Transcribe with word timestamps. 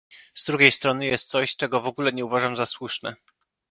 Z 0.35 0.45
drugiej 0.45 0.71
strony 0.71 1.05
jest 1.05 1.29
coś, 1.29 1.55
czego 1.55 1.81
w 1.81 1.87
ogóle 1.87 2.13
nie 2.13 2.25
uważam 2.25 2.55
za 2.55 2.65
słuszne 2.65 3.15